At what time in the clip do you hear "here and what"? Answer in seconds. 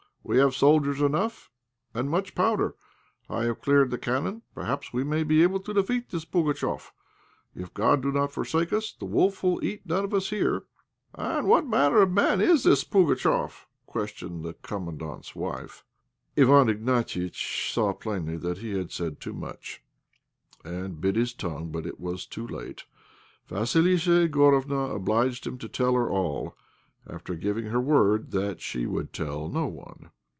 10.29-11.65